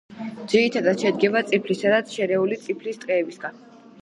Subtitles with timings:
[0.53, 3.63] ძირითადად შედგება წიფლისა და შერეული წიფლის ტყეებისგან.